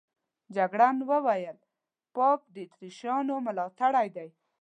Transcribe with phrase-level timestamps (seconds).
[0.55, 1.57] جګړن وویل
[2.15, 4.29] پاپ د اتریشیانو ملاتړی دی.